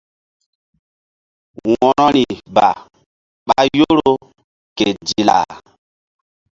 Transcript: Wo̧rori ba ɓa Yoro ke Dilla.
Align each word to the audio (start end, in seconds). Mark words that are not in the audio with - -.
Wo̧rori 1.67 2.25
ba 2.55 2.67
ɓa 3.47 3.57
Yoro 3.77 4.11
ke 4.77 4.85
Dilla. 5.05 5.37